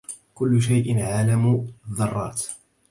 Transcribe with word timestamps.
كل 0.33 0.61
شيء 0.61 0.93
من 0.93 1.01
عالم 1.01 1.67
الذرات 1.91 2.45